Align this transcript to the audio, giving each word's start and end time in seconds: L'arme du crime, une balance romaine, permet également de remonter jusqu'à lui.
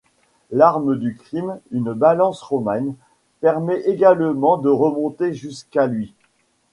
L'arme 0.49 0.97
du 0.97 1.13
crime, 1.15 1.59
une 1.69 1.93
balance 1.93 2.41
romaine, 2.41 2.95
permet 3.39 3.81
également 3.81 4.57
de 4.57 4.67
remonter 4.71 5.31
jusqu'à 5.31 5.85
lui. 5.85 6.15